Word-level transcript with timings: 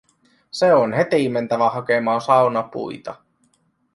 Se 0.51 0.73
on 0.73 0.93
heti 0.93 1.29
mentävä 1.29 1.69
hakemaan 1.69 2.21
saunapuita. 2.21 3.15